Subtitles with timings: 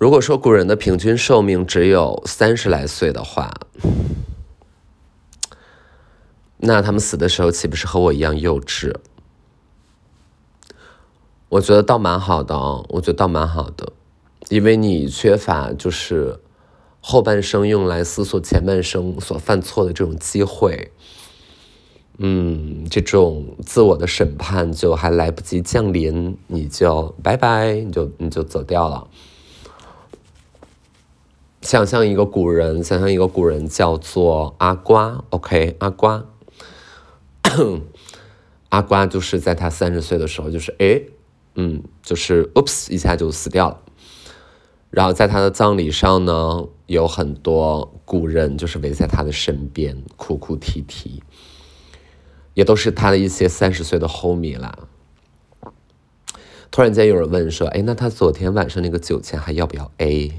[0.00, 3.52] 如果说古人的平均寿命只有三十来岁的话，
[6.56, 8.96] 那他们死的时候岂不是和我一样幼稚？
[11.50, 13.92] 我觉得倒蛮好的哦，我觉得倒蛮好的，
[14.48, 16.40] 因为你缺乏就是
[17.02, 20.92] 后半生用来思索前半生所犯错的这种机会，
[22.16, 29.06] 嗯，这种自我的审判就还来不及降临，你就拜拜，你就你就走掉了。
[31.60, 36.24] 想象一个古人，想象一个古人叫做阿瓜，OK，阿瓜。
[38.70, 41.02] 阿瓜就是在他三十岁的时候，就是哎，
[41.56, 43.80] 嗯，就是 oops 一下就死掉了。
[44.90, 51.22] 然后在他的葬礼上呢，有很多古人就是围在他的身边哭哭啼啼，
[52.54, 54.78] 也都是他的一些三十岁的 homie 啦。
[56.70, 60.32] 突然间有人问说：“哎，那他昨天晚上那个酒钱还要不要 A？”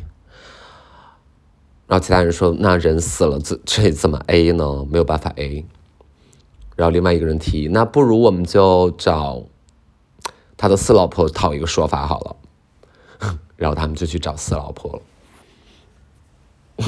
[1.91, 4.85] 然后其他人说：“那人死了，这这怎么 A 呢？
[4.89, 5.65] 没有办法 A。”
[6.77, 9.43] 然后另外一个人提议，那不如我们就找
[10.55, 12.37] 他的四老婆讨一个说法好了。
[13.57, 15.03] 然后他们就去找四老婆
[16.77, 16.85] 了。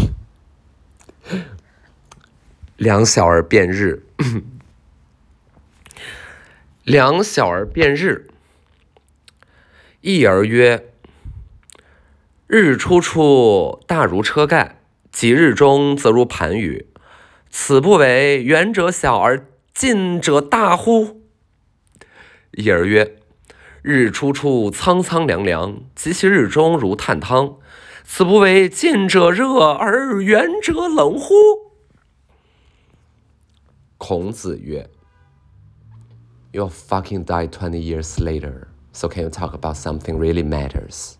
[2.77, 4.05] 两小儿辩日，
[6.83, 8.29] 两小儿辩日。
[9.99, 10.93] 一儿曰
[12.47, 14.77] ：“日出处大如车盖，
[15.13, 16.87] 及日中则如盘盂，
[17.49, 21.23] 此不为远者小而。”近者大乎？
[22.51, 23.17] 一儿曰
[23.81, 27.57] ：“日出处苍苍凉凉，及其日中如炭汤，
[28.03, 31.33] 此不为近者热而远者冷乎？”
[33.97, 34.87] 孔子曰
[36.51, 41.15] ：“You fucking die twenty years later, so can you talk about something really matters？”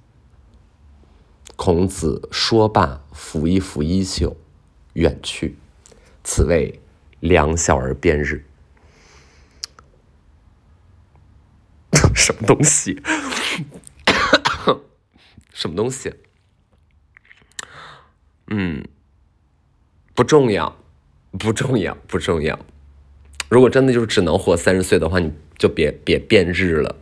[1.56, 4.36] 孔子说罢，拂一拂衣袖，
[4.94, 5.58] 远去。
[6.24, 6.80] 此谓。
[7.19, 8.44] 两小儿辩日，
[12.13, 13.02] 什么东西？
[15.53, 16.13] 什么东西？
[18.47, 18.86] 嗯，
[20.13, 20.78] 不重要，
[21.40, 22.59] 不重要，不重要。
[23.47, 26.97] 如果真的就只能活三十岁的话，你就别别变日了，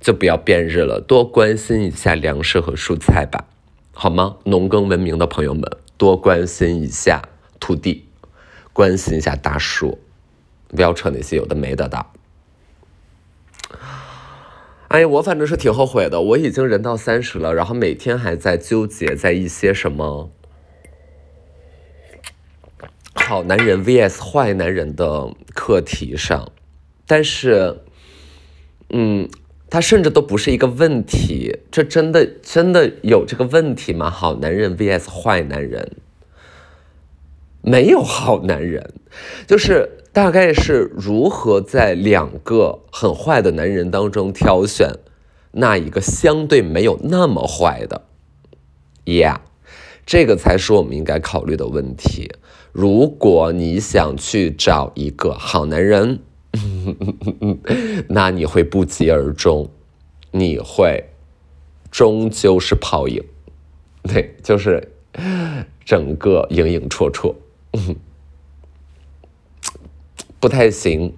[0.00, 3.46] 就不要变日了，多关心一下粮食和蔬菜吧，
[3.92, 4.36] 好吗？
[4.44, 5.64] 农耕文明的朋友们，
[5.96, 7.22] 多关心一下
[7.60, 8.04] 土地。
[8.70, 9.98] 关心一下大树，
[10.68, 12.06] 不要扯那些有的没的的。
[14.86, 16.20] 哎呀，我反正是挺后悔的。
[16.20, 20.30] 我已经人到三十了，然后每天还在纠结在一些什么
[23.14, 26.52] 好男人 vs 坏男人的课题上，
[27.04, 27.80] 但是，
[28.90, 29.28] 嗯，
[29.70, 31.58] 他甚至都不是一个问题。
[31.70, 34.08] 这真的真的有这个问题吗？
[34.10, 35.96] 好男人 vs 坏男人。
[37.60, 38.94] 没有好男人，
[39.46, 44.92] 就是大概是如何在两个很坏的男人当中挑选
[45.50, 48.02] 那一个相对没有那么坏的
[49.04, 49.38] ，Yeah，
[50.06, 52.30] 这个才是我们应该考虑的问题。
[52.72, 56.20] 如果你想去找一个好男人，
[58.08, 59.70] 那你会不疾而终，
[60.30, 61.10] 你会
[61.90, 63.22] 终究是泡影，
[64.02, 64.92] 对，就是
[65.84, 67.34] 整个影影绰绰。
[70.40, 71.14] 不太行，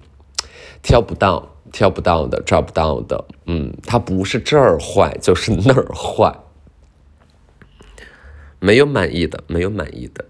[0.81, 3.25] 挑不到，挑不到的，找不到的。
[3.45, 6.39] 嗯，他不是这儿坏，就是那儿坏，
[8.59, 10.25] 没有满意的，没有满意的。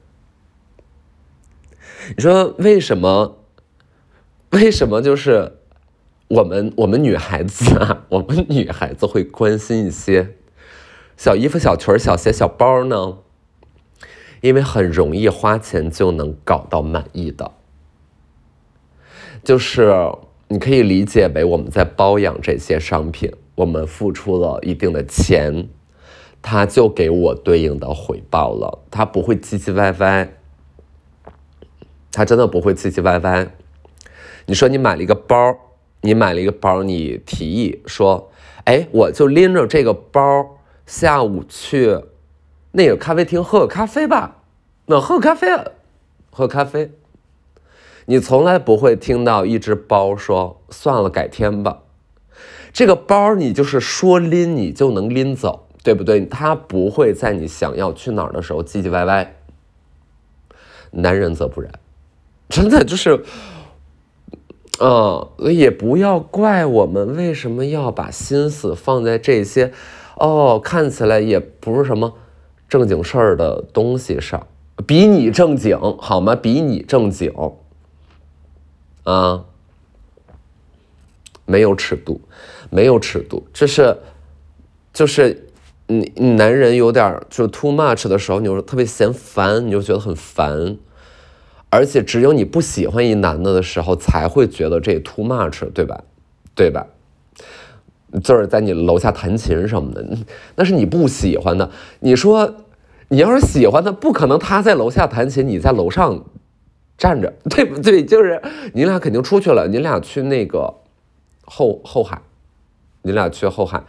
[2.16, 3.38] 你说为什么？
[4.52, 5.58] 为什么就是
[6.28, 10.36] 我们我们女孩子啊，我们女孩子会关心一些
[11.16, 13.18] 小衣服、小裙、小鞋、小包呢？
[14.42, 17.52] 因为很容易花钱就能搞到满意的，
[19.44, 19.94] 就是
[20.48, 25.70] 你可以理解为我们在包养这些商品，我们付出了一定的钱，
[26.42, 30.34] 他就给我对应的回报了，他不会唧唧歪歪，
[32.12, 33.48] 他真的不会唧唧歪歪。
[34.46, 35.56] 你说你买了一个包，
[36.02, 38.32] 你买了一个包，你提议说，
[38.66, 42.00] 哎，我就拎着这个包下午去。
[42.72, 44.38] 那个咖啡厅喝个咖啡吧，
[44.86, 45.48] 那喝咖啡，
[46.32, 46.92] 喝咖啡。
[48.06, 51.84] 你从来不会听到一只包说算了，改天吧。
[52.74, 56.26] 这个包你就是说拎你就能拎走，对不对？
[56.26, 59.36] 它不会在你想要去哪儿的时候唧唧歪歪。
[60.92, 61.72] 男人则不然，
[62.50, 63.24] 真的就是，
[64.80, 69.72] 嗯，也不要怪我们为什么要把心思放在这些。
[70.16, 72.14] 哦，看起来也不是什么
[72.70, 74.46] 正经事儿的东西上，
[74.86, 76.36] 比你正经好吗？
[76.36, 77.34] 比你正经
[79.04, 79.46] 啊，
[81.46, 82.22] 没有尺度，
[82.70, 83.98] 没有尺度，这是
[84.94, 85.48] 就是
[85.88, 90.78] 你你男人有点就 too much 的时候，你就特别嫌烦，你就觉得很烦。
[91.72, 96.04] 而且只有你不喜欢一男的的时候，才会觉得这 too much，对吧？
[96.54, 96.86] 对吧？
[98.22, 100.06] 就是在你楼下弹琴什么的，
[100.56, 101.72] 那是你不喜欢的。
[102.02, 102.56] 你说
[103.08, 106.26] 你要是喜欢的，不可能他在楼下弹琴，你在楼上
[106.98, 108.04] 站着， 对不对？
[108.04, 108.42] 就是
[108.74, 110.74] 你俩肯定出去了，你俩去那个
[111.46, 112.22] 后后海，
[113.02, 113.82] 你俩去后海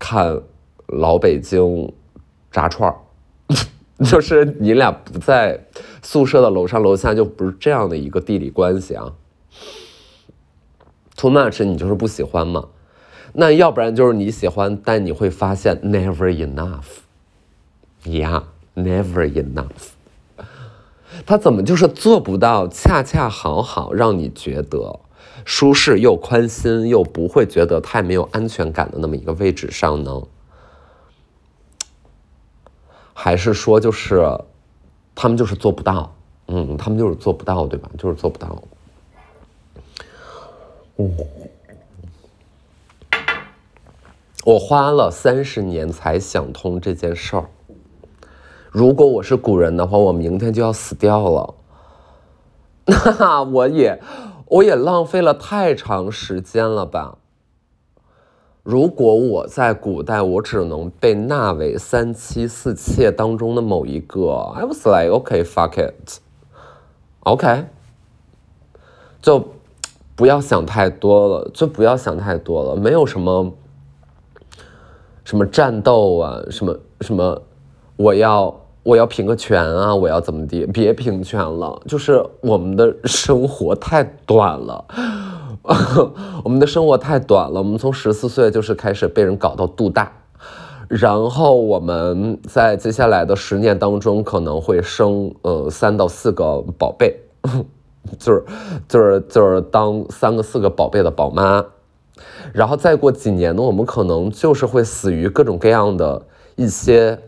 [0.00, 0.42] 看
[0.88, 1.92] 老北京
[2.50, 2.96] 炸串儿。
[4.08, 5.66] 就是你俩不在
[6.02, 9.12] 宿舍的楼上楼下，就不是这样的一个地理关系啊。
[11.16, 12.68] Too much，你就是不喜欢嘛？
[13.34, 16.32] 那要不然就是你喜欢，但你会发现 never
[18.04, 19.90] enough，yeah，never enough。
[21.26, 25.00] 他怎么就是做不到恰恰好好让你觉得
[25.44, 30.22] 舒适又宽心又不会觉得太没有安全感的那么一个位置上呢？
[33.22, 34.26] 还是说，就是
[35.14, 36.10] 他们就是做不到，
[36.46, 37.90] 嗯，他们就是做不到，对吧？
[37.98, 38.62] 就是做不到。
[40.96, 41.14] 嗯，
[44.46, 47.44] 我花了三十年才想通这件事儿。
[48.70, 51.54] 如果我是古人的话，我明天就要死掉了。
[53.20, 54.00] 那我也，
[54.46, 57.18] 我也浪费了太长时间了吧？
[58.62, 66.18] 如果我在古代，我只能被纳为三妻四妾当中的某一个，I was like, OK, fuck it,
[67.20, 67.64] OK，
[69.22, 69.42] 就
[70.14, 73.50] 不要想太多了，就不要想太多了，没有什么
[75.24, 77.42] 什么战斗啊，什么什么，
[77.96, 80.66] 我要我要平个权啊，我要怎么地？
[80.66, 84.84] 别平权了，就是我们的生活太短了。
[86.42, 90.10] 我们的生活太短了，我们从十四岁就是开始被人搞到肚大，
[90.88, 97.20] 然后我们在接下来的十年当中可能会生呃三到四个宝贝，
[98.18, 98.44] 就是
[98.88, 101.64] 就是就是当三个四个宝贝的宝妈，
[102.52, 106.22] 然后再过几年呢，我们可能就是会死于各种各样的
[106.56, 107.18] 一些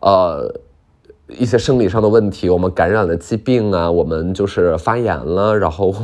[0.00, 0.52] 呃
[1.36, 5.94] 一些生理上的问题，我们感染了疾病啊，我们就是发炎了，然后。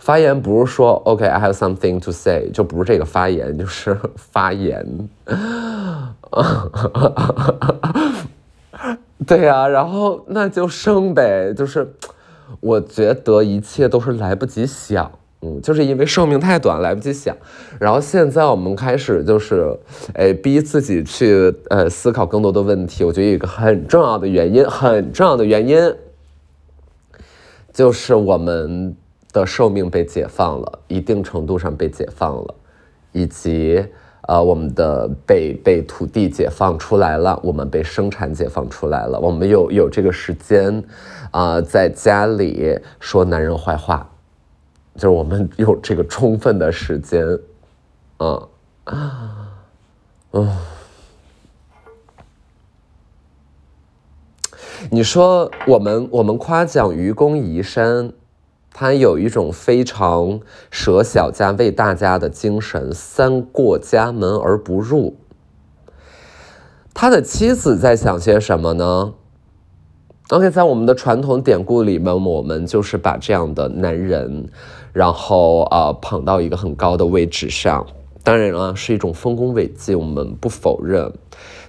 [0.00, 4.86] 发炎不是说 OK，I have something to say，就不是这个发炎，就是发炎。
[9.26, 11.92] 对呀，然后那就生呗，就是
[12.60, 15.10] 我觉得一切都是来不及想，
[15.42, 17.36] 嗯，就是因为寿命太短，来不及想。
[17.78, 19.76] 然后现在我们开始就是，
[20.14, 23.04] 哎，逼自己去呃思考更多的问题。
[23.04, 25.94] 我觉得有一个很重要的原因，很重要的原因，
[27.72, 28.96] 就是我们。
[29.30, 32.54] 的寿命被解放了，一定程度上被解放了，
[33.12, 33.84] 以及
[34.22, 40.82] 呃，我们的被被土地解放出来了，我们被生产解放出来了，我们有有这个时间
[41.30, 44.10] 啊，在家里说男人坏话，
[44.98, 47.24] 就是我们有这个充分的时间，
[48.18, 48.42] 啊，
[50.32, 50.56] 嗯，
[54.90, 58.12] 你说我们我们夸奖愚公移山。
[58.70, 60.38] 他有一种非常
[60.70, 65.16] 舍小家为大家的精神，三过家门而不入。
[66.94, 69.14] 他的妻子在想些什么呢
[70.28, 74.48] ？OK，在我们的传统典故里面，我们就是把这样的男人，
[74.92, 77.86] 然后啊捧到一个很高的位置上。
[78.22, 81.12] 当然了，是一种丰功伟绩，我们不否认。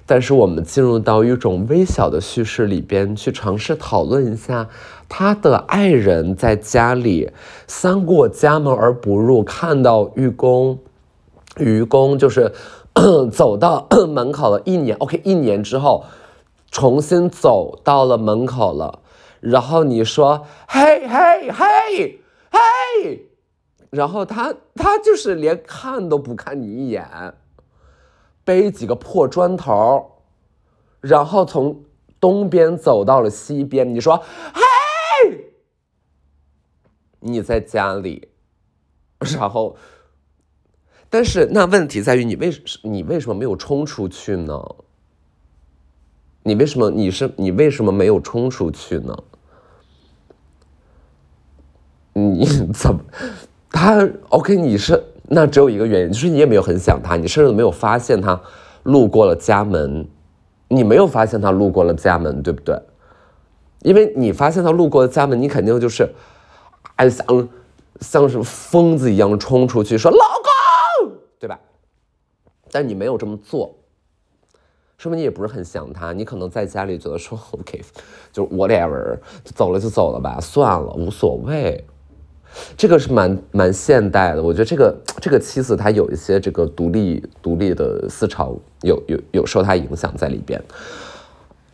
[0.06, 4.68] 但是我们进入到一种微小的叙事里边，去尝试讨论一下。
[5.08, 7.32] 他的爱人在家里
[7.68, 10.80] 三过家门而不入，看到愚公，
[11.58, 12.52] 愚公就是
[13.32, 14.62] 走到门口了。
[14.66, 16.04] 一年，OK，一年之后
[16.72, 19.00] 重新走到了门口了。
[19.40, 22.20] 然后你说：“嘿，嘿，嘿，
[22.52, 23.30] 嘿。”
[23.92, 27.34] 然后他他就是连看都不看你一眼，
[28.44, 30.24] 背几个破砖头，
[31.02, 31.84] 然后从
[32.20, 33.94] 东边走到了西边。
[33.94, 34.18] 你说
[34.54, 35.46] ：“嘿。”
[37.22, 38.30] 你在家里，
[39.20, 39.76] 然后，
[41.10, 44.76] 但是那问题在于你为什你为什么没有冲出去呢？
[46.44, 49.14] 你为什么你是你为什么没有冲出去呢？
[52.20, 53.00] 你怎么
[53.70, 54.56] 他 OK？
[54.56, 58.40] 你是那只有一个原因，就是你也没有很想他，你甚至没有发现他
[58.84, 60.08] 路过了家门，
[60.68, 62.80] 你没有发现他路过了家门，对不对？
[63.84, 66.10] 因为你发现他路过了家门，你肯定就是，
[66.96, 67.50] 哎，像
[68.02, 71.60] 像是疯子一样冲出去说老公，对吧？
[72.72, 73.76] 但你没有这么做，
[74.98, 76.12] 说明你也不是很想他。
[76.12, 77.82] 你可能在家里觉得说 OK，
[78.32, 81.86] 就 whatever，走了就走了吧，算了，无所谓。
[82.76, 90.62] 这个是蛮蛮现代的，我觉得这个这个妻子她有一些这个独立独立的思潮，有有有受她影响在里边。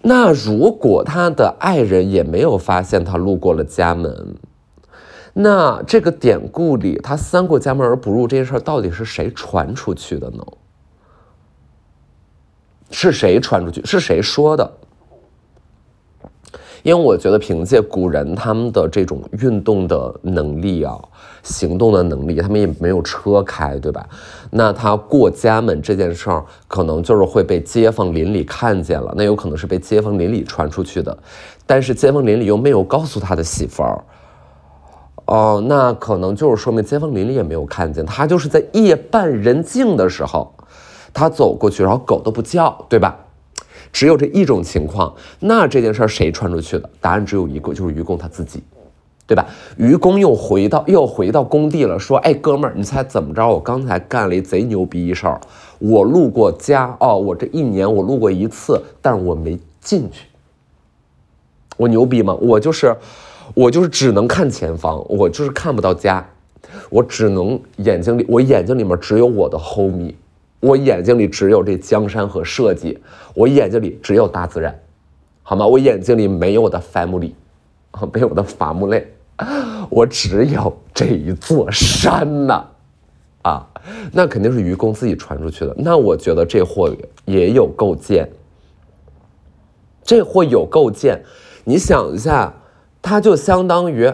[0.02, 4.36] 那如果他的爱人也没有发现他路过了家门，
[5.34, 10.46] 那这个典故里他三过家门而不入这件事到底是谁传出去的呢？
[12.92, 13.84] 是谁传出去？
[13.84, 14.72] 是谁说的？
[16.86, 20.96] 因为我觉得凭借古人他们的这种运动的能力啊，
[21.42, 24.08] 行动的能力，他们也没有车开，对吧？
[24.52, 31.18] 那他过家门这件事儿，可能就是会被街坊邻里看见了，那有可能是被街坊邻里传出去的，
[31.66, 34.04] 但是街坊邻里又没有告诉他的媳妇儿，
[35.26, 40.54] 哦，那可能就是说明街坊邻里也没有看见，他就是在夜半人静的时候，
[41.12, 43.18] 他走过去，然后狗都不叫，对吧？
[43.92, 46.90] 只有这一种情况，那这件事儿谁传出去的？
[47.00, 48.62] 答案只有一个，就是愚公他自己，
[49.26, 49.46] 对吧？
[49.78, 53.48] 愚公又回到又回到工地了，说：“哎，哥们儿，你猜怎么着？
[53.48, 55.40] 我刚才干了一贼牛逼一事儿，
[55.80, 60.28] 我路过家哦，我这一年我路过一次，但我没进去。
[61.78, 62.34] 我牛逼吗？
[62.36, 62.96] 我就是，
[63.54, 66.26] 我就是只能看前方，我就是看不到家，
[66.90, 70.14] 我只能眼睛里，我眼睛里面只有我的 homie。”
[70.66, 72.98] 我眼睛里只有这江山和设计，
[73.36, 74.76] 我眼睛里只有大自然，
[75.44, 75.68] 好吗？
[75.68, 77.34] 我眼睛里没有我的 family，
[78.12, 79.08] 没有我的伐木累，
[79.92, 82.66] 我只有这一座山呐，
[83.44, 83.68] 啊，
[84.12, 85.76] 那肯定是愚公自己传出去的。
[85.78, 86.92] 那我觉得这货
[87.26, 88.28] 也有构建，
[90.04, 91.22] 这货有构建，
[91.64, 92.52] 你想一下，
[93.04, 94.12] 它就相当于。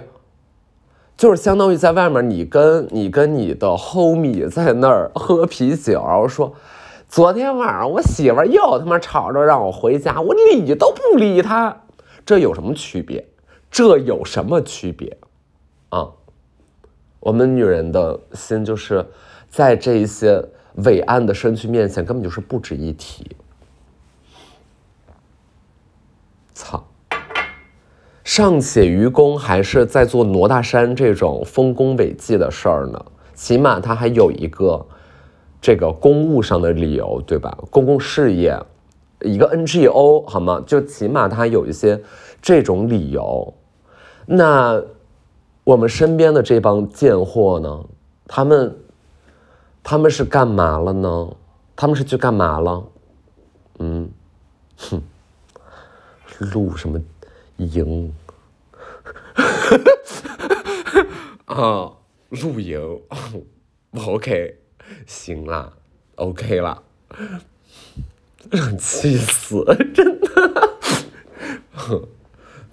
[1.22, 6.52] 就是相当于在外面，你跟你跟你的 homie 在那儿喝啤酒，然后说，
[7.08, 11.84] 昨天晚上我媳妇又他妈吵着让我回家，我理都不理她，
[12.26, 13.24] 这有什么区别？
[13.70, 15.16] 这有什么区别？
[15.90, 16.10] 啊，
[17.20, 19.06] 我们女人的心就是
[19.48, 20.44] 在这一些
[20.78, 23.30] 伟岸的身躯面前，根本就是不值一提。
[26.56, 26.84] 操！
[28.24, 34.86] 尚且愚公还是在做挪大山这种丰功伟绩的事儿呢，起码他还有一个
[35.60, 37.58] 这个公务上的理由，对吧？
[37.70, 38.58] 公共事业，
[39.22, 40.64] 一个 NGO 好吗？
[40.66, 42.00] 就起码他有一些
[42.42, 43.54] 这种理由。
[44.26, 44.82] 那
[45.64, 47.86] 我们身边的这帮贱货呢？
[48.28, 48.76] 他们
[49.84, 51.28] 他们是干嘛了呢？
[51.76, 52.84] 他们是去干嘛了？
[53.80, 54.10] 嗯，
[54.78, 55.02] 哼，
[56.54, 57.02] 录什么？
[57.62, 58.14] 营，
[61.46, 61.92] 啊，
[62.30, 63.02] 露营
[63.94, 64.58] ，OK，
[65.06, 65.74] 行啦
[66.16, 66.82] ，OK 啦，
[68.80, 69.64] 气死，
[69.94, 70.70] 真的，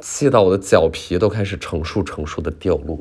[0.01, 2.99] 气到我的脚皮都开始成束成束的掉落。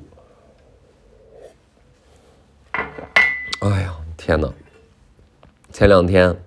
[3.62, 4.54] 哎呀，天哪！
[5.72, 6.44] 前两天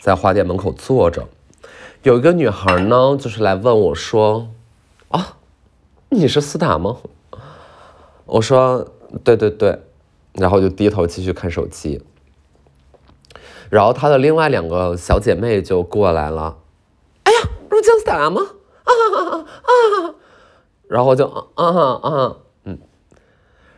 [0.00, 1.28] 在花店门口坐着。
[2.02, 4.48] 有一个女孩呢，就是来问我说
[5.10, 5.36] ：“啊，
[6.08, 6.96] 你是斯塔吗？”
[8.26, 8.88] 我说
[9.22, 9.82] ：“对对对。”
[10.34, 12.02] 然后就低头继续看手机。
[13.70, 16.56] 然后她的另外两个小姐妹就过来了
[17.22, 18.40] ：“哎呀，不是姜思达吗？”
[18.82, 20.14] 啊啊啊！
[20.88, 22.36] 然后就啊啊啊！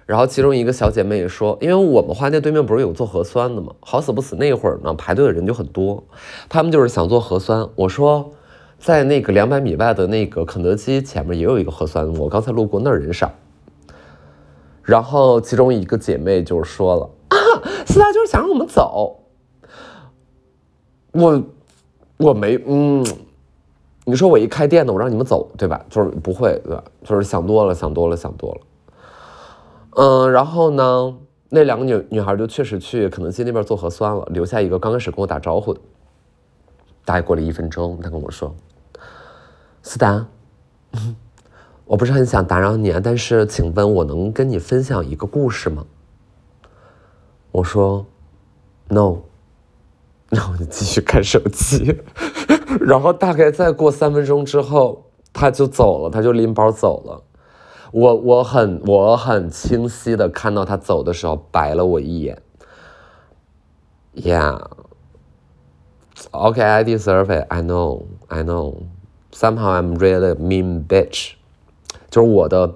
[0.06, 3.72] 然后其中一个小姐妹也说，因为我们花店对面不是有做核酸的吗？
[3.80, 6.04] 好死不死那会儿呢，排队的人就很多，
[6.48, 7.66] 他们就是想做核酸。
[7.74, 8.32] 我说，
[8.78, 13.30] 在那个两百米外的那个肯德基前面也有一个核酸，我刚才路过那儿人少。
[14.82, 17.38] 然后其中一个姐妹就说了，啊，
[17.86, 19.20] 四大就是想让我们走。
[21.12, 21.42] 我
[22.18, 23.02] 我没嗯，
[24.04, 25.82] 你说我一开店呢，我让你们走对吧？
[25.88, 26.84] 就是不会对吧？
[27.04, 28.60] 就是想多了，想多了，想多了。
[29.96, 31.16] 嗯，然后呢，
[31.50, 35.80] 那两个女女孩就确实去肯德基那边做核酸了，留下一个刚开始跟我打招呼的。
[37.04, 38.54] 大概过了一分钟，他跟我说
[39.82, 40.26] ：“思达，
[41.84, 45.84] 我不是很想打扰你啊，但是请问我能跟你分享一个故事吗？”
[47.52, 48.06] 我说
[48.88, 49.18] ：“No。”
[50.30, 52.00] 然后就继续看手机，
[52.80, 57.22] 然后大概再过三分钟之后，他就走了，他就拎包走了。
[57.94, 62.42] 我我很我很清晰的看到他走的时候白了我一眼
[64.16, 64.60] ，，Yeah，OK
[66.60, 67.46] I deserve it.
[67.48, 68.78] I know, I know.
[69.30, 71.34] Somehow I'm really mean bitch.
[72.10, 72.74] 就是我的，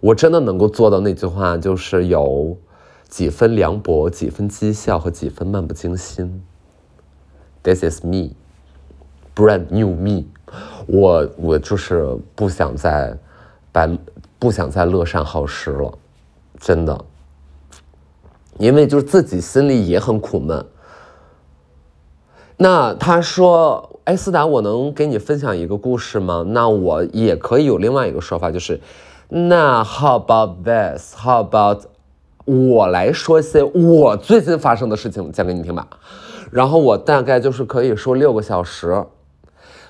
[0.00, 2.56] 我真的能够做到那句话，就是有
[3.08, 6.42] 几分凉薄，几分讥笑和几分漫不经心。
[7.62, 8.30] This is me,
[9.36, 10.24] brand new me.
[10.88, 13.16] 我我就是不想再
[13.70, 13.96] 白
[14.46, 15.92] 不想再乐善好施了，
[16.60, 17.04] 真的。
[18.58, 20.64] 因为就是自己心里也很苦闷。
[22.56, 28.80] 那他说：“哎，思达，我能给你分享一个故事吗？”那我也可以有另外一个说法，就是
[29.30, 31.16] 那 How about this?
[31.16, 31.86] How about
[32.44, 35.88] 我来说一些我最近发生的事情讲给你听吧。
[36.52, 39.04] 然后我大概就是可以说六个小时，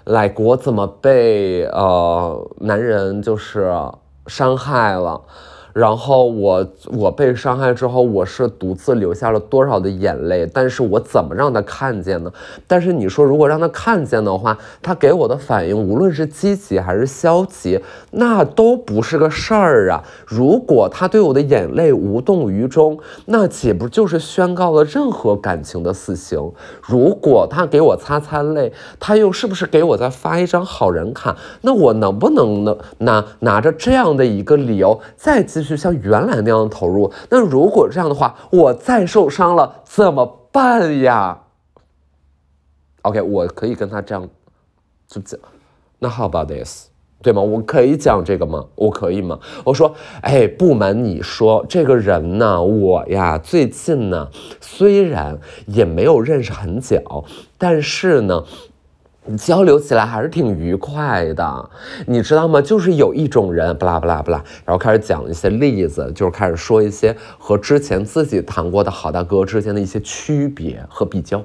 [0.04, 3.70] 来我怎么被呃男人就是
[4.26, 5.22] 伤害了。
[5.76, 10.48] 然后我我被伤害之后，我是独自流下了多少的眼泪？
[10.50, 12.32] 但是我怎么让他看见呢？
[12.66, 17.78] 但是你说，如果让他看见的话，他给我的反应，无论是积极还是消极，
[18.12, 20.02] 那都不是个事儿啊。
[20.24, 26.52] 如果他对我的眼泪无动于衷，那岂不就是宣告了任何感情的死刑？
[26.80, 31.36] 如果他给我擦擦泪，他又是不是给我再发一张好人卡？
[31.60, 32.74] 那我能不能呢？
[33.00, 35.65] 拿拿着这样的一个理由再继？
[35.66, 41.42] 就像原来那样投入，那如果这样的话，我再受伤了怎么办呀
[43.02, 44.28] ？OK，我可以跟他这样
[45.06, 45.38] 就讲，
[45.98, 46.86] 那 How about this？
[47.22, 47.42] 对吗？
[47.42, 48.64] 我可以讲这个吗？
[48.76, 49.38] 我可以吗？
[49.64, 54.28] 我说，哎，不瞒你说，这个人呢，我呀，最近呢，
[54.60, 57.24] 虽然也没有认识很久，
[57.58, 58.44] 但是呢。
[59.36, 61.70] 交流起来还是挺愉快的，
[62.06, 62.60] 你知道吗？
[62.60, 71.42] 就是有一种人，不啦不啦不啦，然后开始讲一些例子，就是开始说一些和之前自己谈过的好大哥之间的一些区别和比较，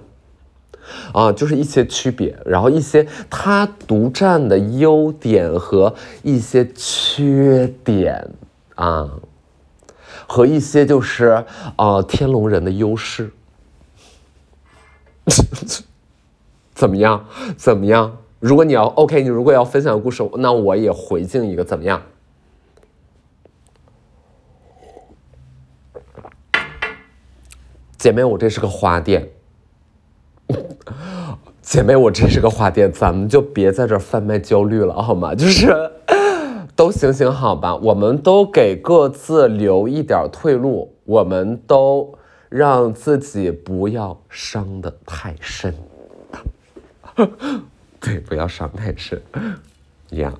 [1.13, 8.29] 啊，就是一些区别，然后一些他独占的优点和一些缺点
[8.75, 9.09] 啊，
[10.27, 11.43] 和一些就是
[11.75, 13.31] 啊天龙人的优势。
[16.81, 17.23] 怎么样？
[17.55, 18.17] 怎么样？
[18.39, 22.01] 如果你要 OK，你如果要分享故事，那我也回敬一个怎么样？
[27.99, 29.29] 姐妹，我这是个花店。
[31.61, 35.35] 姐妹，我这是个花店，咱们就别在这儿贩卖焦虑了，好吗？
[35.35, 35.71] 就是
[36.75, 42.17] 都行行好吧，我们都给各自留一点退路，我们都
[42.49, 45.71] 让自己不要伤得太深。
[47.99, 49.21] 对，不要伤太深。
[50.11, 50.33] 呀，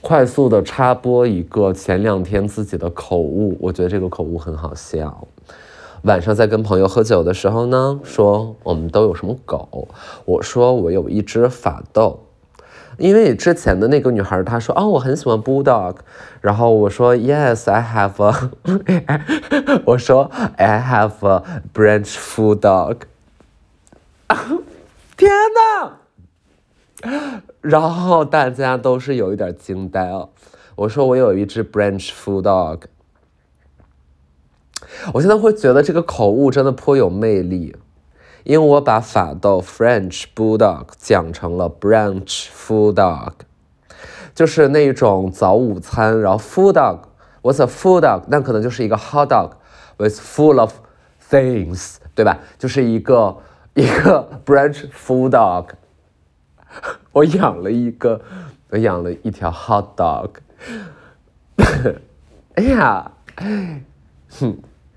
[0.00, 5.26] 快速的插播一个前两天自己的口误，我觉得这个口误很好笑。
[6.02, 9.88] 晚上在跟朋友喝酒的时候呢，说我们都有什么狗？
[10.24, 12.27] 我说我有一只法斗。
[12.98, 15.96] 因为之前的那个女孩她说哦我很喜欢 bulldog，
[16.40, 18.50] 然后我说 yes I have a，
[19.86, 22.96] 我说 I have a branch bulldog，
[25.16, 25.92] 天哪！
[27.60, 30.28] 然后大家都是有一点惊呆了。
[30.74, 32.82] 我说我有一只 branch bulldog，
[35.12, 37.76] 我现在会觉得这个口误真的颇有魅力。
[38.47, 43.33] 因为我把法斗 French Bulldog 讲成了 Branch Food Dog，
[44.35, 48.23] 就是那种早午餐，然后 Food Dog，What's a Food Dog？
[48.27, 49.51] 那可能就是一个 Hot Dog
[49.97, 50.73] with full of
[51.29, 52.39] things，对吧？
[52.57, 53.37] 就是一个
[53.75, 55.69] 一个 Branch Food Dog。
[57.11, 58.21] 我养了一个，
[58.71, 60.29] 我养了一条 Hot Dog。
[62.55, 63.11] 哎呀，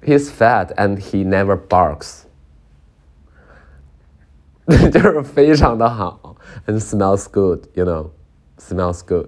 [0.03, 2.23] He's fat and he never barks。
[4.90, 9.28] 就是非常的好，and smells good，you know，smells good。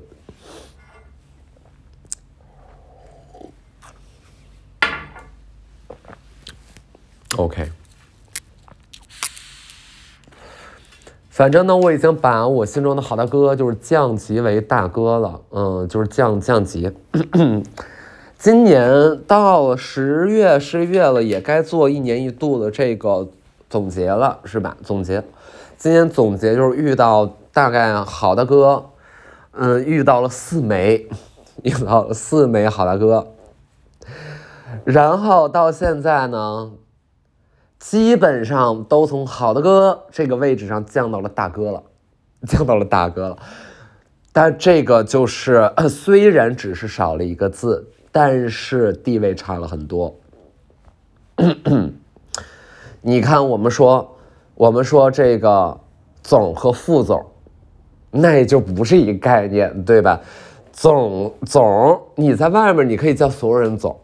[7.35, 7.69] OK，
[11.29, 16.89] 反正呢，我已经把我心中的好大哥就是降级为大哥了，嗯，就是降降级。
[18.37, 23.29] 今年到十月十一月了，也该做一年一度的这个。
[23.69, 24.77] 总结了是吧？
[24.83, 25.23] 总结，
[25.83, 28.91] 今天总结就是遇到大概好大哥，
[29.51, 31.09] 嗯，遇到了四枚，
[31.61, 33.33] 遇到了四枚好大哥，
[34.85, 36.71] 然后到现在呢，
[37.79, 41.83] 基本上都从好大哥这个位置上降到了大哥了，
[42.47, 43.37] 降到了大哥了，
[44.31, 50.15] 但这个就是 虽然只是少了一个字，但是地位差了很多。
[53.01, 54.12] 你看，我们说，
[54.55, 55.79] 我们说这个
[56.21, 57.25] 总和副总，
[58.11, 60.19] 那也就不是一个概念，对吧？
[60.71, 63.95] 总总你在外面你可以叫所有人总，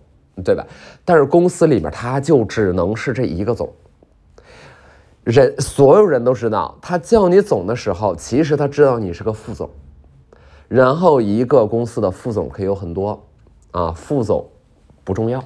[0.43, 0.65] 对吧？
[1.03, 3.71] 但是公司里面他就只能是这一个总。
[5.23, 9.69] 人所有人都知道，他叫你总的时候，其实他知道你是个副总。
[10.67, 13.19] 然后一个公司的副总可以有很多，
[13.71, 14.47] 啊，副总
[15.03, 15.43] 不重要。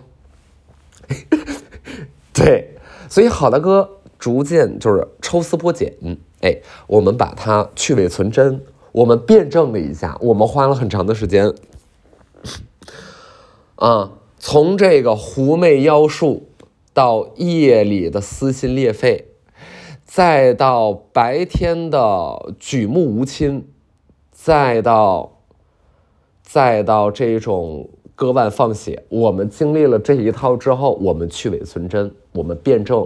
[2.34, 2.78] 对，
[3.10, 3.90] 所以好大哥
[4.24, 5.94] 逐渐就是抽丝剥茧，
[6.40, 6.56] 哎，
[6.88, 8.62] 我们把它去伪存真，
[8.94, 11.54] 我们辩证了一下，我们花了很长的时间，
[13.76, 16.48] 啊，从这个狐媚妖术
[16.94, 19.26] 到夜里的撕心裂肺，
[20.06, 23.68] 再到白天的举目无亲。
[24.32, 25.40] 再到，
[26.42, 33.06] 再到这种割腕放血，我们经历了这一套之后，我们去伪存真，我们辩证，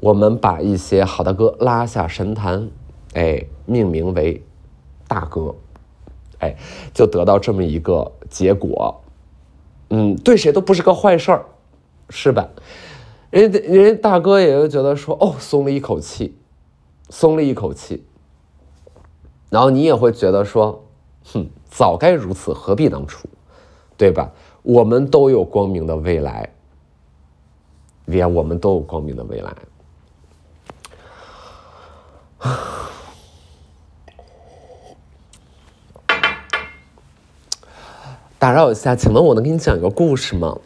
[0.00, 2.70] 我们把一些好大哥拉下神坛，
[3.12, 4.42] 哎，命名为
[5.06, 5.54] 大哥，
[6.38, 6.56] 哎，
[6.94, 9.02] 就得到这么一个结果，
[9.90, 11.44] 嗯，对谁都不是个坏事儿，
[12.08, 12.48] 是吧？
[13.30, 16.34] 人家人家大哥也就觉得说，哦，松了一口气，
[17.10, 18.04] 松了一口气。
[19.50, 20.84] 然后你也会觉得说，
[21.24, 23.28] 哼，早该如此，何必当初，
[23.98, 24.32] 对吧？
[24.62, 26.48] 我们都有光明的未来，
[28.06, 29.54] 连，我们都有光明的未来。
[38.38, 40.58] 打扰一下，请问我能给你讲一个故事吗？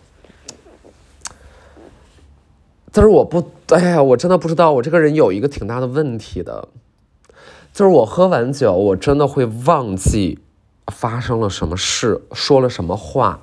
[2.93, 6.69] 但是我不，哎呀，我真的不知道，我这个人有一个挺大的问题的。
[7.73, 10.39] 就是我喝完酒，我真的会忘记
[10.93, 13.41] 发生了什么事，说了什么话。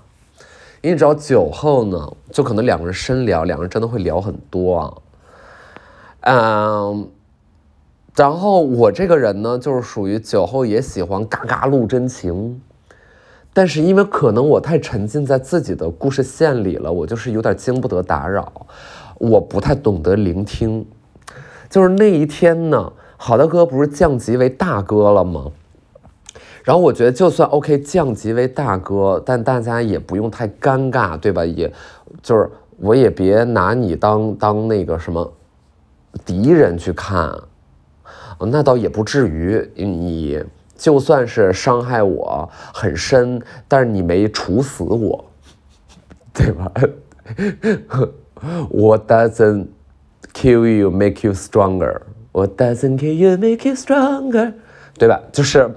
[0.80, 4.94] 因为只要，酒后呢，就可能两个人深聊，两个人真的会聊很多啊。
[6.22, 7.10] 嗯，
[8.16, 12.62] 然后我这个人呢，就是属于酒后也喜欢嘎嘎露真情，
[13.54, 18.52] 但是因为可能我太沉浸在自己的故事线里了，我就是有点经不得打扰，
[19.18, 20.86] 我不太懂得聆听。
[21.70, 22.94] 就是那一天呢。
[23.24, 25.52] 好的哥不是降级为大哥了吗？
[26.64, 31.46] 然后我觉得就算 OK 降级为大哥，但大家也不用太尴尬，对吧？
[31.46, 31.72] 也
[32.24, 35.32] 就是我也别拿你当当那个什么
[36.26, 37.32] 敌人去看，
[38.40, 39.70] 那倒也不至于。
[39.76, 40.44] 你
[40.76, 45.26] 就算是伤害我很深，但是你没处死我，
[46.34, 46.72] 对吧
[48.72, 49.68] ？What doesn't
[50.34, 54.54] kill you make you stronger？What doesn't kill you make you stronger，
[54.98, 55.22] 对吧？
[55.32, 55.70] 就是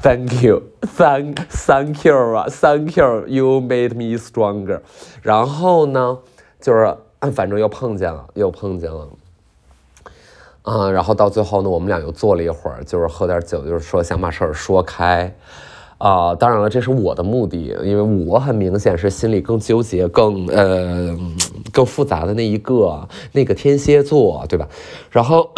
[0.00, 4.80] ，Thank you，Thank，Thank you 啊，Thank you，You made me stronger。
[5.22, 6.18] 然后呢，
[6.60, 6.96] 就是，
[7.32, 9.08] 反正又碰见了，又碰见了，
[10.64, 15.32] 啊，然后到最后呢，我们俩又坐了一会儿，就是喝点酒，就是说想把事儿说开。
[15.98, 21.16] 啊，当然了，这是我的目的，因为我很明显是心里更纠结、更呃
[21.72, 24.68] 更复杂的那一个，那个天蝎座，对吧？
[25.10, 25.48] 然后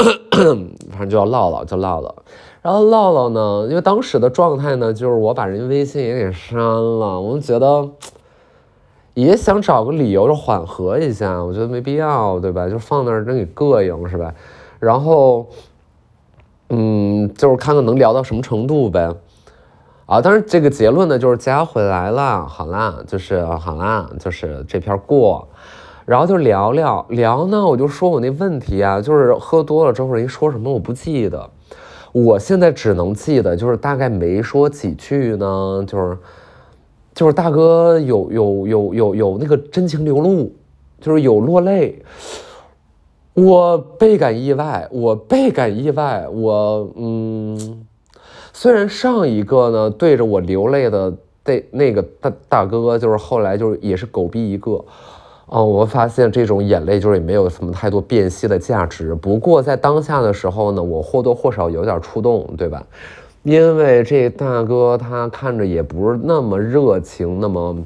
[0.91, 2.15] 反正就要唠唠，就唠唠。
[2.63, 7.89] 然后唠唠呢，因为当时的状态呢，就是我把人家微信也给删了，我就觉得
[9.15, 12.69] 也想找个理由就缓和一下，我觉得没必要，对吧？
[12.69, 14.35] 就放那儿真给膈应，是吧？
[14.79, 15.49] 然后
[16.69, 19.09] 嗯，就是看看能聊到什么程度呗。
[20.07, 25.49] 啊，当然这个结论呢，就是加回来了，好啦，就是好啦，就是这篇过，
[26.05, 31.51] 然后就聊聊聊呢，我就说我那问题啊，就是喝多了之后人说什么我不记得，
[32.13, 36.17] 我现在只能记得就是大概没说几句呢，就是
[37.13, 40.53] 就是大哥有有有有有那个真情流露，
[41.01, 42.01] 就是有落泪，
[43.37, 47.87] 我倍感意外，我倍感意外，我嗯。
[48.55, 54.83] 虽然上一个呢对着我流泪的那那个大大哥，就是后来就是也是狗逼一个，
[55.45, 59.15] 哦，我发现这种眼泪就是也没有什么太多辨析的价值。
[59.15, 62.83] 不过在当下的时候呢，我或多或少有点触动，对吧？
[63.43, 67.77] 因为这大哥他看着也不是那么热情，那么，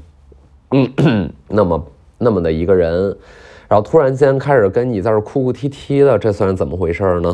[0.71, 1.85] 嗯，那么
[2.17, 3.17] 那么的一个人。
[3.70, 7.33] 然后突然间开始跟你在这哭哭啼啼的，这算是怎么回事呢？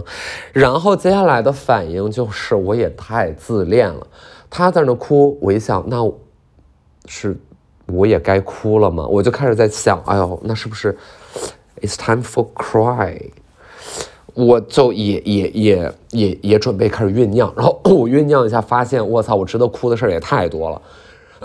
[0.53, 4.07] 然后接下来的反应就是，我也太自恋了。
[4.51, 6.07] 他在那哭，我一想，那
[7.07, 7.35] 是
[7.87, 9.07] 我也该哭了吗？
[9.07, 10.95] 我就开始在想，哎呦，那是不是
[11.81, 13.19] It's time for cry？
[14.35, 17.51] 我就也也也也也准备开始酝酿。
[17.57, 20.83] 然后我酝酿一下，发现我操，我值得哭的事儿也太多了。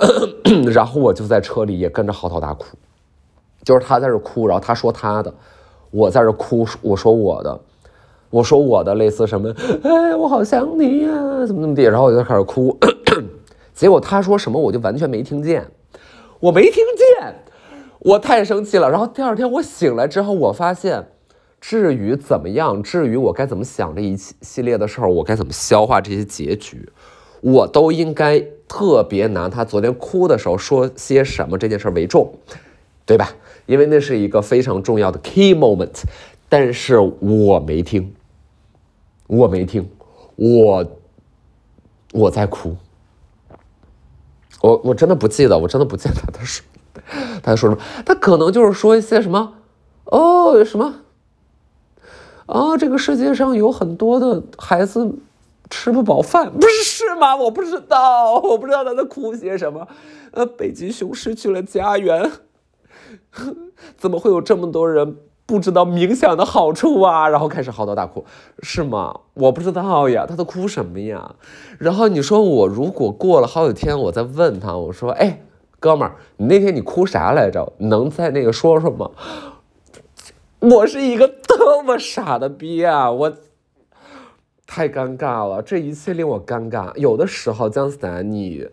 [0.74, 2.66] 然后我就在车里也跟着嚎啕大哭。
[3.64, 5.34] 就是他在这哭，然后他说他的，
[5.92, 7.60] 我在这哭，我说我的，
[8.30, 12.78] 我说我的，类似什么，哎，我好想你呀，怎么怎么地，然后我就开始哭，
[13.74, 15.66] 结果他说什么我就完全没听见，
[16.40, 16.84] 我没听
[17.20, 17.36] 见，
[18.00, 18.90] 我太生气了。
[18.90, 21.08] 然后第二天我醒来之后，我发现，
[21.60, 26.90] 至于怎么样，至于我该怎么想这一系列的事儿，我该怎么消化这些结局，
[27.42, 32.34] 我都应该特别拿他昨天哭的时候说些什么这件事为重，
[33.06, 33.30] 对吧？
[33.72, 36.04] 因为那是一个非常重要的 key moment，
[36.50, 38.14] 但是我没听，
[39.28, 39.90] 我没听，
[40.36, 40.86] 我
[42.12, 42.76] 我在哭，
[44.60, 46.66] 我我真的不记得，我真的不记得他他说
[47.42, 49.54] 他说什么，他可能就是说一些什么
[50.04, 50.96] 哦什么
[52.48, 55.16] 啊，这个世界上有很多的孩子
[55.70, 57.38] 吃不饱饭， 不是是吗？
[57.38, 59.88] 我不知道，我不知道他在哭些什么，
[60.32, 62.30] 呃，北极熊失去了家园。
[63.98, 67.28] 怎么会有这么多人不知道冥想的好处啊？
[67.28, 68.26] 然后开始嚎啕大哭，
[68.62, 69.20] 是吗？
[69.34, 71.36] 我不知道呀，他都哭什么呀？
[71.78, 75.42] 然后你说我如果过了好几天，我再问他，我说，哎，
[75.80, 77.74] 哥们儿，你那天你哭啥来着？
[77.80, 79.10] 能在那个说说吗？
[80.60, 83.12] 我是一个多么傻的逼啊！
[83.12, 83.34] 我
[84.68, 86.96] 太尴尬了，这一切令我尴尬。
[86.96, 88.70] 有的时候，姜思达，你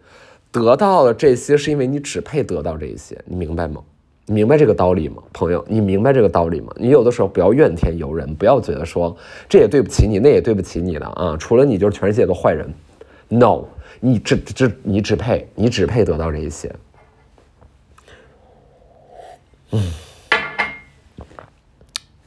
[0.52, 3.82] 得到了这些，是因为你只配得到这些，你明白吗？
[4.30, 5.64] 明白这个道理吗，朋友？
[5.66, 6.70] 你明白这个道理吗？
[6.76, 9.16] 你有的时候不要怨天尤人，不要觉得说
[9.48, 11.34] 这也对不起你，那也对不起你的啊！
[11.38, 12.70] 除了你，就是全世界的坏人。
[13.28, 13.64] No，
[14.00, 16.74] 你只只你只配，你只配得到这一些。
[19.70, 19.82] 嗯，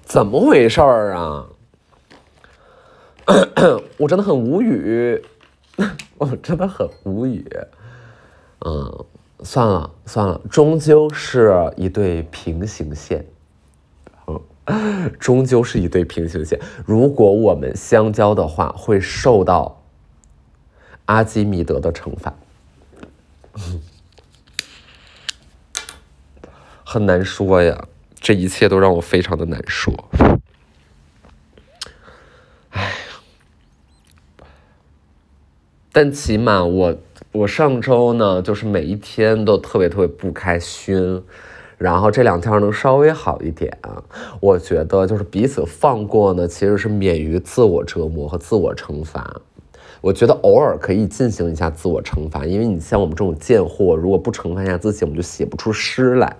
[0.03, 1.45] 怎么回事儿啊？
[3.97, 5.21] 我真的很无语，
[6.17, 7.45] 我真的很无语。
[8.65, 9.05] 嗯。
[9.43, 13.25] 算了算了，终究是一对平行线，
[14.27, 16.59] 嗯，终究是一对平行线。
[16.85, 19.81] 如果我们相交的话，会受到
[21.05, 22.33] 阿基米德的惩罚，
[26.85, 27.87] 很难说呀。
[28.19, 29.91] 这一切都让我非常的难说。
[32.69, 32.93] 哎，
[35.91, 36.95] 但起码我。
[37.31, 41.23] 我上周呢，就是每一天都特别特别不开心，
[41.77, 43.75] 然后这两天能稍微好一点。
[44.39, 49.39] 我觉得就是彼此放过呢，其实是免于自我折磨和自我惩罚。
[50.01, 56.35] 我觉得偶尔可以进行一下自我惩罚，因为你像我们这种贱货，如果不惩罚一下自己，我们就写不出诗来，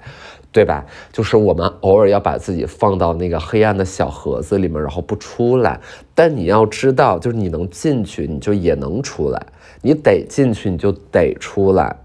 [0.51, 0.85] 对吧？
[1.11, 5.79] 就是我们偶尔要把自己放到那个黑暗的小盒子里面，然后不出来。
[6.13, 9.41] 但你要知道，就是你能进去，你就也能出来。
[9.81, 11.95] 你得进去，你就得出来，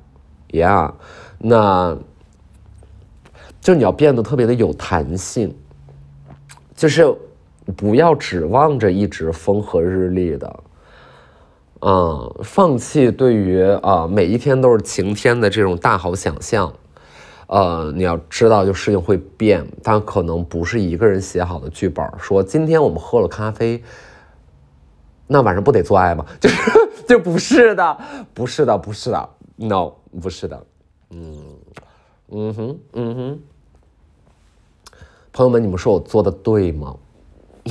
[0.52, 0.94] 呀，
[1.36, 1.94] 那，
[3.60, 5.54] 就你要变得特别的有弹性，
[6.74, 7.14] 就是
[7.76, 10.60] 不要指望着一直风和日丽的，
[11.80, 16.72] 嗯，放弃对于啊每一天都是晴天的这种大好想象，
[17.46, 23.82] 呃，你要知道，就事情会变，但可能不是一个人写好的剧本，说今天我们喝了咖啡，
[25.26, 26.24] 那晚上不得做爱吗？
[26.40, 26.56] 就是。
[27.06, 27.98] 就不是的，
[28.34, 30.66] 不是的，不是的，no，不是的，
[31.10, 31.36] 嗯，
[32.32, 33.38] 嗯哼，嗯哼，
[35.32, 36.96] 朋友们，你们说我做的对吗？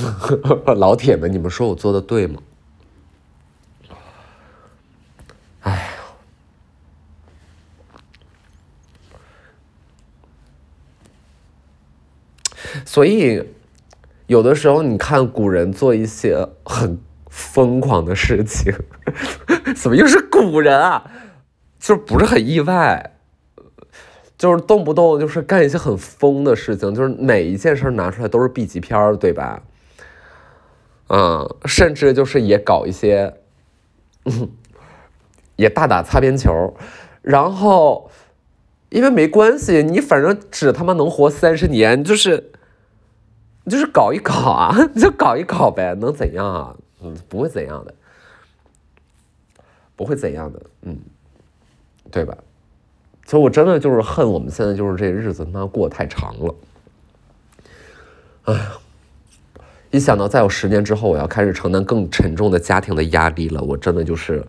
[0.76, 2.40] 老铁们，你们说我做的对吗？
[12.96, 13.44] 所以
[14.26, 16.98] 有的时候你看古人做一些很。
[17.28, 18.72] 疯狂的事情，
[19.76, 21.04] 怎么又是古人啊？
[21.78, 23.12] 就不是很意外，
[24.38, 29.62] 就是动不动就是干一些很疯的事情，就是每一件事拿出来都是 B 级片儿，对吧？
[31.10, 33.34] 嗯，甚至就是也搞一些，
[35.56, 36.74] 也大打擦边球，
[37.20, 38.10] 然后
[38.88, 42.52] 因为没关系，你反正只他妈能活三十年，就是
[43.68, 46.76] 就是搞一搞啊， 就搞一搞呗，能怎样啊？
[47.02, 47.94] 嗯，不会怎样的，
[49.94, 50.98] 不会怎样的，嗯，
[52.10, 52.36] 对吧？
[53.24, 56.54] 其实我真的就是恨我们现在就是这日子他妈过太长了，
[58.44, 58.72] 哎呀，
[59.90, 64.44] 一想到再有十年之后我要开始承担更沉重的家庭的压力了，我真的就是。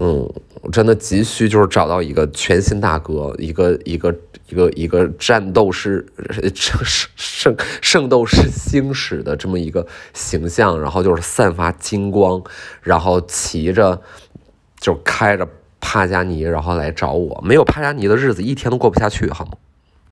[0.00, 0.32] 嗯，
[0.62, 4.14] 我真的急需就是找到一个全新大哥，一个一个
[4.48, 6.06] 一个一个战斗士
[6.54, 6.80] 圣
[7.16, 9.84] 圣圣斗士星矢的这么一个
[10.14, 12.40] 形象，然后就是散发金光，
[12.80, 14.00] 然后骑着
[14.78, 15.48] 就开着
[15.80, 17.42] 帕加尼，然后来找我。
[17.44, 19.52] 没有帕加尼的日子一天都过不下去，好吗？